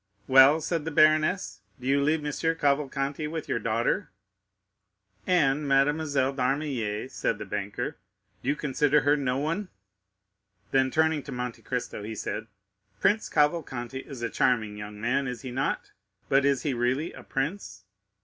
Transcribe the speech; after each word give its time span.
"Well," 0.25 0.61
said 0.61 0.83
the 0.83 0.89
baroness, 0.89 1.59
"do 1.79 1.85
you 1.85 2.01
leave 2.03 2.25
M. 2.25 2.31
Cavalcanti 2.55 3.27
with 3.27 3.47
your 3.47 3.59
daughter?" 3.59 4.09
"And 5.27 5.67
Mademoiselle 5.67 6.33
d'Armilly," 6.33 7.07
said 7.07 7.37
the 7.37 7.45
banker; 7.45 7.97
"do 8.41 8.49
you 8.49 8.55
consider 8.55 9.01
her 9.01 9.15
no 9.15 9.37
one?" 9.37 9.67
Then, 10.71 10.89
turning 10.89 11.21
to 11.21 11.31
Monte 11.31 11.61
Cristo, 11.61 12.01
he 12.01 12.15
said, 12.15 12.47
"Prince 12.99 13.29
Cavalcanti 13.29 13.99
is 13.99 14.23
a 14.23 14.29
charming 14.31 14.75
young 14.75 14.99
man, 14.99 15.27
is 15.27 15.43
he 15.43 15.51
not? 15.51 15.91
But 16.29 16.45
is 16.45 16.63
he 16.63 16.73
really 16.73 17.13
a 17.13 17.21
prince?" 17.21 17.83